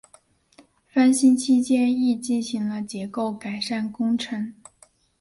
[0.91, 4.51] 翻新期间亦进行了结构改善工程。